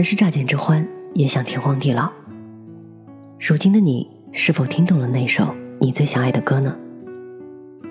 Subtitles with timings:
[0.00, 2.10] 曾是乍见之欢，也想天荒地老。
[3.38, 6.74] 如今的你，是否听懂了那首你最想爱的歌呢？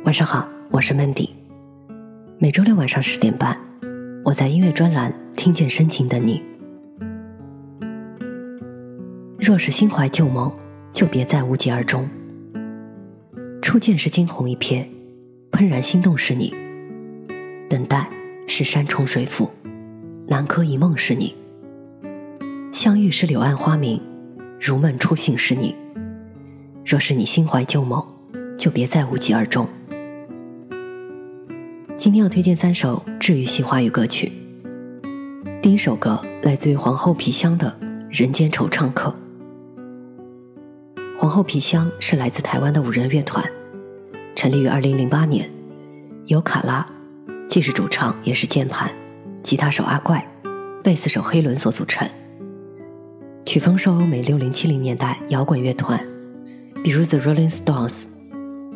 [0.06, 1.30] 晚上好，我是 Mandy。
[2.40, 3.56] 每周六晚上十点半，
[4.26, 6.42] 我在音乐专栏听见深情的你。
[9.38, 10.52] 若是心怀旧梦，
[10.92, 12.10] 就别再无疾而终。
[13.62, 14.84] 初见是惊鸿一瞥，
[15.52, 16.52] 怦然心动是你；
[17.70, 18.10] 等待
[18.48, 19.48] 是山重水复，
[20.28, 21.36] 南柯一梦是你。
[22.80, 24.02] 相遇是柳暗花明，
[24.58, 25.76] 如梦初醒是你。
[26.86, 28.02] 若是你心怀旧梦，
[28.58, 29.68] 就别再无疾而终。
[31.98, 34.32] 今天要推荐三首治愈系华语歌曲。
[35.62, 37.78] 第一首歌来自于皇后皮箱的
[38.10, 39.14] 《人间惆怅客》。
[41.20, 43.44] 皇后皮箱是来自台湾的五人乐团，
[44.38, 45.52] 成立于二零零八年，
[46.28, 46.88] 由卡拉，
[47.50, 48.90] 既是主唱也是键盘、
[49.44, 50.26] 吉他手阿怪、
[50.82, 52.10] 贝斯手黑伦所组成。
[53.50, 56.00] 曲风受欧美六零七零年代摇滚乐团，
[56.84, 58.06] 比如 The Rolling Stones、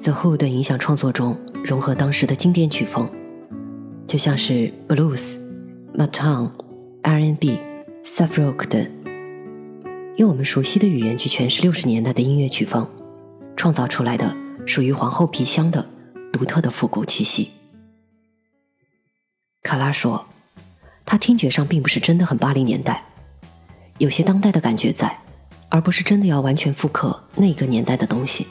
[0.03, 3.07] The Who 等影响创作中融合当时的经典曲风，
[4.07, 5.39] 就像是 Blues、
[5.95, 6.49] Motown、
[7.03, 7.59] R&B、
[8.03, 8.89] Soft Rock 等，
[10.15, 12.89] 用我们熟悉的语言去诠释六十年代的音乐曲风，
[13.55, 15.87] 创造出来的属于皇后皮箱的
[16.31, 17.51] 独特的复古气息。
[19.61, 20.25] 卡拉说，
[21.05, 23.05] 他听觉上并不是真的很八零年代。
[23.99, 25.19] 有些当代的感觉在，
[25.69, 28.47] 而不是真的要完全复刻那个年代的东西。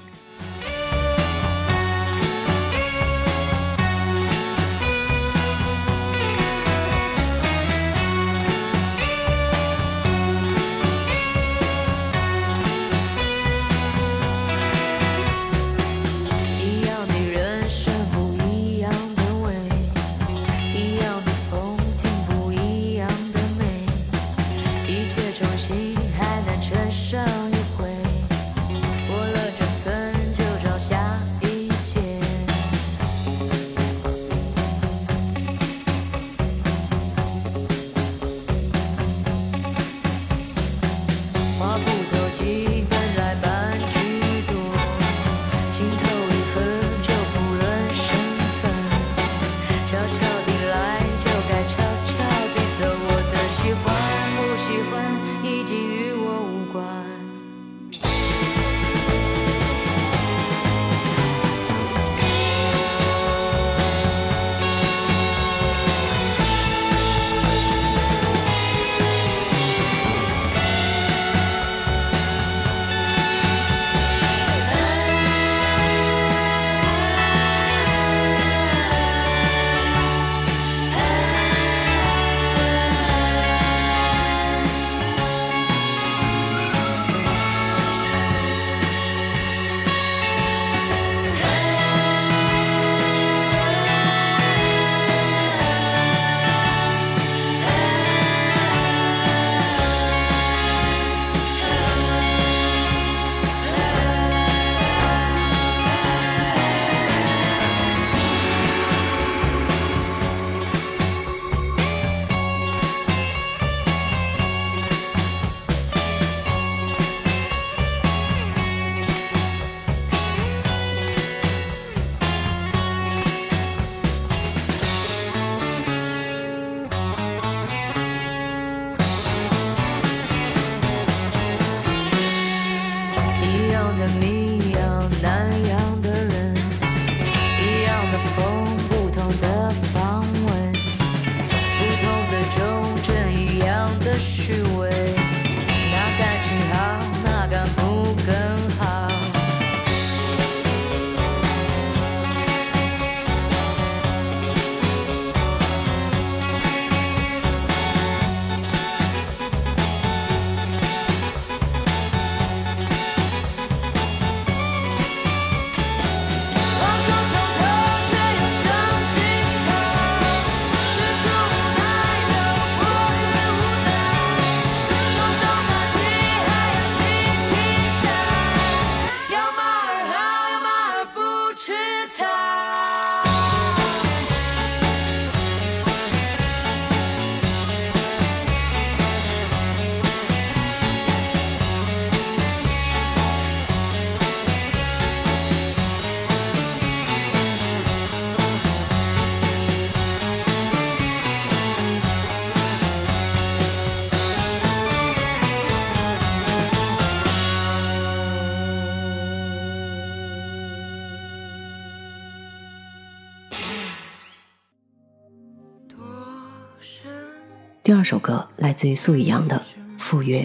[217.85, 219.61] 第二首歌来自于苏宇阳的
[219.99, 220.43] 《赴约》。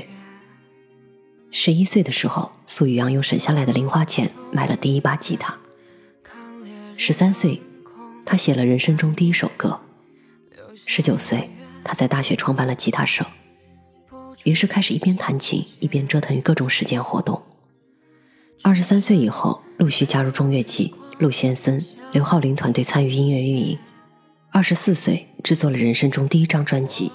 [1.51, 5.56] 十一岁的时候，苏宇阳用省下来的零花钱买了第一把吉他。
[6.98, 7.62] 十三岁，
[8.25, 9.80] 他写了人生中第一首歌。
[10.88, 11.48] 十九岁，
[11.84, 13.24] 他在大学创办了吉他社，
[14.44, 17.44] 于是开始一边弹琴一边折腾于各种实践活动。
[18.63, 23.78] 二十三岁以后，陆续加入中乐季、陆先森、刘浩林团队参与音乐运营。
[24.50, 27.12] 二十四岁，制作了人生中第一张专辑。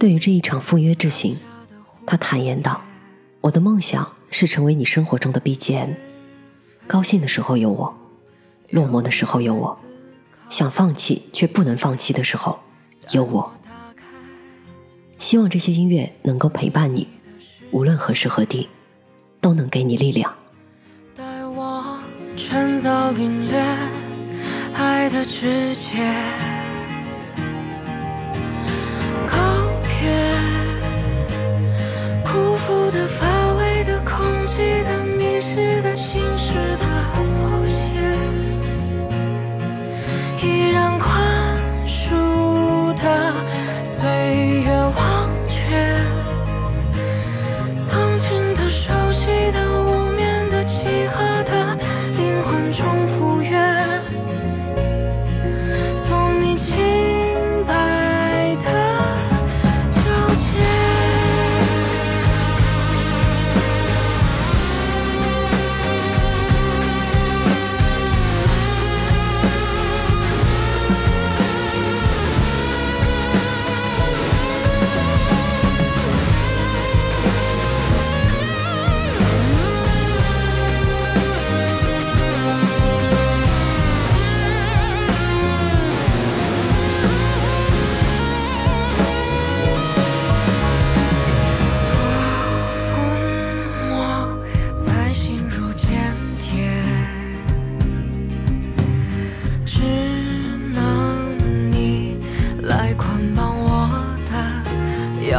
[0.00, 1.36] 对于这一场赴约之行，
[2.06, 2.80] 他坦言道
[3.42, 5.90] ：“我的梦想是成为你生活中的 BGM，
[6.86, 7.94] 高兴的时候有我，
[8.70, 9.78] 落寞的时候有我，
[10.48, 12.60] 想放弃却不能放弃的时候
[13.10, 13.52] 有我。
[15.18, 17.06] 希望这些音乐能够陪伴你，
[17.70, 18.70] 无论何时何地，
[19.38, 20.34] 都能给你力量。”
[21.14, 22.00] 带我
[22.38, 23.60] 趁早领略
[24.72, 26.49] 爱的直接。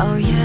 [0.01, 0.40] 最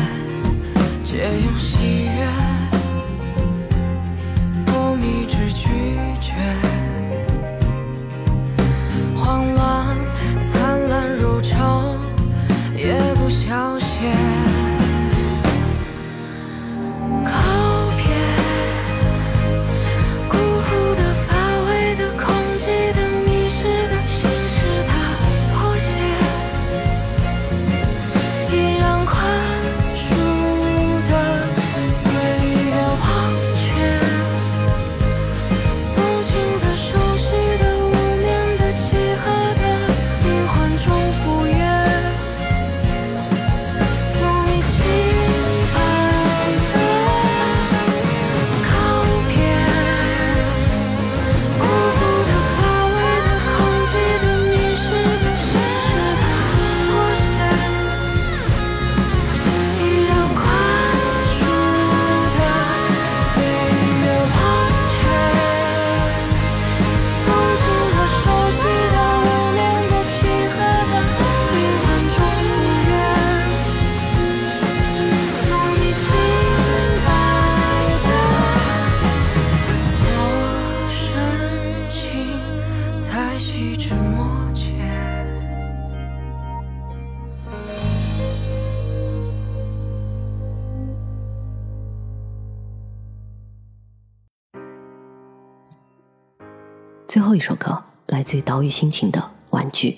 [97.26, 99.18] 最后一首歌来自于岛屿心情的
[99.50, 99.90] 《玩具》。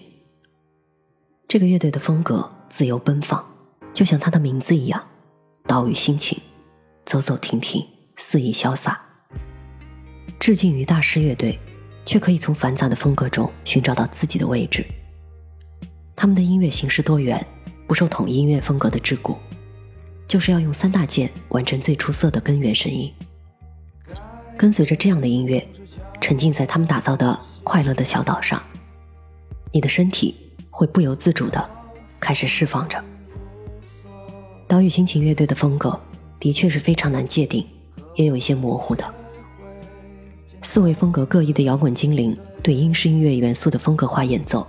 [1.47, 3.44] 这个乐队的风格自由奔放，
[3.92, 5.06] 就像它的名字一样，
[5.66, 6.40] 岛屿心情，
[7.04, 8.99] 走走停停，肆意潇洒。
[10.40, 11.58] 致敬于大师乐队，
[12.06, 14.82] 却可以从繁杂的风格中寻找到自己的位置。
[16.16, 17.47] 他们的音乐形式多元，
[17.87, 19.37] 不受统一音乐风格的桎梏，
[20.26, 23.12] 就是要用三大件完成最出色的根源声音。
[24.58, 25.66] 跟随着这样的音乐。
[26.20, 28.60] 沉浸在他们打造的快乐的小岛上，
[29.72, 30.34] 你的身体
[30.68, 31.70] 会不由自主的
[32.18, 33.02] 开始释放着。
[34.66, 35.98] 岛屿心情乐队的风格
[36.40, 37.64] 的确是非常难界定，
[38.16, 39.14] 也有一些模糊的。
[40.60, 44.66] 四位风格各异的摇滚精灵对英式音乐元素的风格化演奏，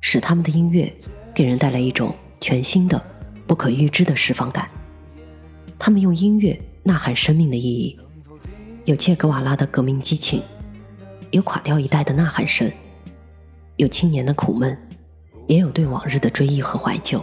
[0.00, 0.92] 使他们的音乐
[1.34, 3.00] 给人带来一种全新的、
[3.46, 4.68] 不可预知的释放感。
[5.78, 7.96] 他们用音乐呐喊生命的意义，
[8.86, 10.40] 有切格瓦拉的革命激情。
[11.32, 12.70] 有垮掉一代的呐喊声，
[13.74, 14.78] 有青年的苦闷，
[15.48, 17.20] 也有对往日的追忆和怀旧。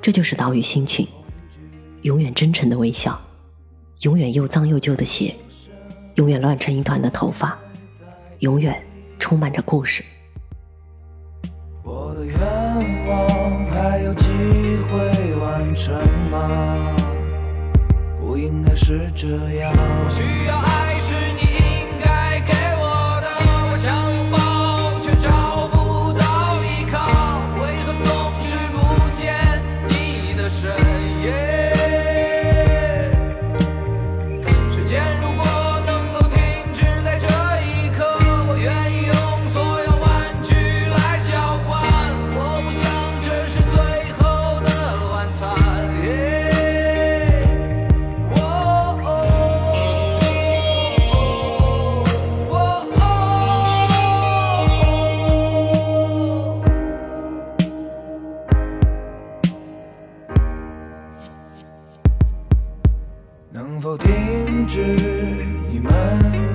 [0.00, 1.06] 这就是岛屿心情，
[2.02, 3.20] 永远真诚的微笑，
[4.02, 5.34] 永远又脏又旧的鞋，
[6.14, 7.58] 永远乱成一团的头发，
[8.38, 8.80] 永远
[9.18, 10.04] 充满着故事。
[18.92, 20.71] 是这样。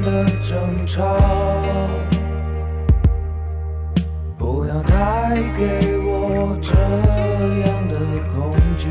[0.08, 1.04] 的争吵，
[4.38, 6.74] 不要带给我这
[7.66, 8.00] 样的
[8.34, 8.88] 恐惧。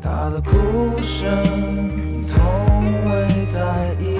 [0.00, 1.28] 他的哭声，
[1.90, 2.42] 你从
[3.04, 4.18] 未在意。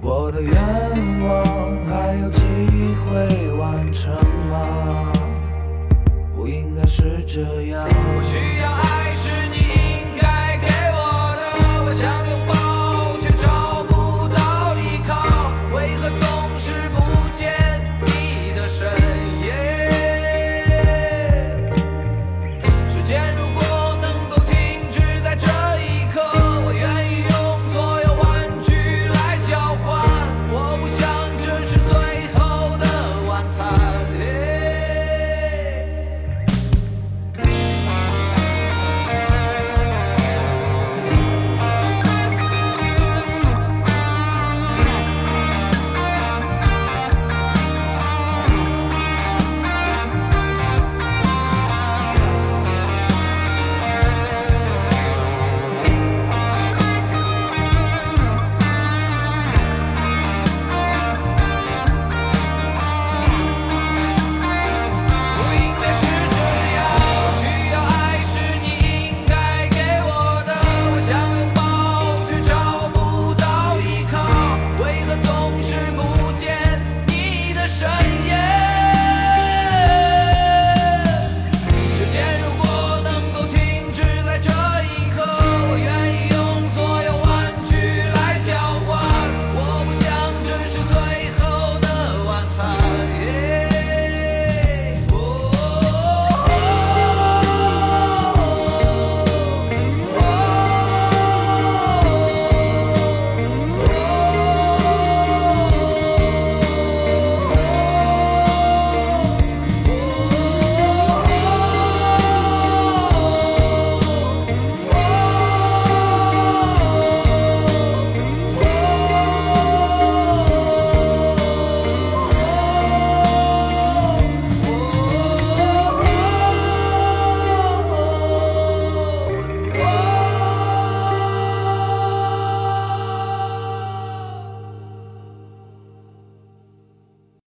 [0.00, 0.54] 我的愿
[1.26, 1.44] 望
[1.88, 2.44] 还有机
[3.04, 4.14] 会完成
[4.48, 5.12] 吗？
[6.36, 7.84] 不应该是这样。